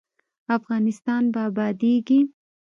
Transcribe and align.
افغانستان 0.57 1.23
به 1.33 1.39
ابادیږي 1.49 2.19